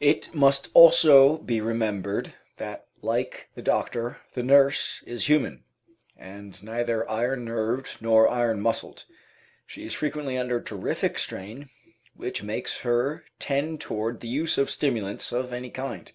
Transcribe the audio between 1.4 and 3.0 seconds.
remembered that,